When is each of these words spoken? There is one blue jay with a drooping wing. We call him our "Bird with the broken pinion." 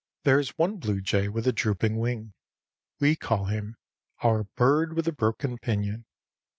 There 0.23 0.39
is 0.39 0.57
one 0.57 0.77
blue 0.77 0.99
jay 0.99 1.27
with 1.27 1.45
a 1.45 1.53
drooping 1.53 1.95
wing. 1.99 2.33
We 2.99 3.15
call 3.15 3.45
him 3.45 3.75
our 4.23 4.45
"Bird 4.45 4.93
with 4.95 5.05
the 5.05 5.11
broken 5.11 5.59
pinion." 5.59 6.05